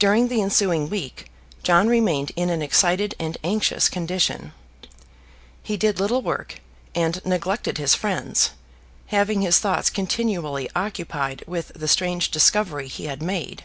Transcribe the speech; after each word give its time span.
During 0.00 0.26
the 0.26 0.40
ensuing 0.42 0.90
week 0.90 1.30
John 1.62 1.86
remained 1.86 2.32
in 2.34 2.50
an 2.50 2.60
excited 2.60 3.14
and 3.20 3.38
anxious 3.44 3.88
condition. 3.88 4.52
He 5.62 5.76
did 5.76 6.00
little 6.00 6.22
work, 6.22 6.58
and 6.92 7.24
neglected 7.24 7.78
his 7.78 7.94
friends, 7.94 8.50
having 9.14 9.42
his 9.42 9.60
thoughts 9.60 9.90
continually 9.90 10.68
occupied 10.74 11.44
with 11.46 11.70
the 11.76 11.86
strange 11.86 12.32
discovery 12.32 12.88
he 12.88 13.04
had 13.04 13.22
made. 13.22 13.62